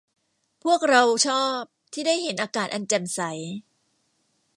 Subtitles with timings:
[0.63, 1.59] พวกเราชอบ
[1.93, 3.21] ที่ได้เห็นอากาศอันแจ่มใส